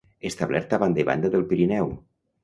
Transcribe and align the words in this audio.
establert 0.27 0.71
a 0.77 0.79
banda 0.83 1.01
i 1.03 1.05
banda 1.09 1.31
del 1.35 1.45
Pirineu 1.51 1.91